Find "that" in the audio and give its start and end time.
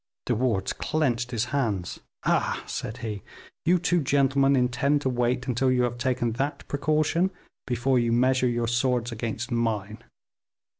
6.31-6.67